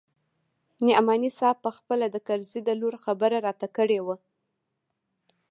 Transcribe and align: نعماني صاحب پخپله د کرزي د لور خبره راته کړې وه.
نعماني 0.87 1.29
صاحب 1.37 1.57
پخپله 1.65 2.07
د 2.11 2.17
کرزي 2.27 2.59
د 2.65 2.69
لور 2.81 2.95
خبره 3.05 3.37
راته 3.47 3.67
کړې 3.77 3.99
وه. 4.05 4.15